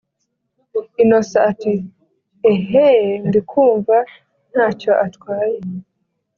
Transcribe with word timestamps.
innocent 1.01 1.43
ati”eeeeehhhh 1.47 3.09
ndikumva 3.27 3.97
ntacyo 4.51 4.91
atwaye” 5.05 5.59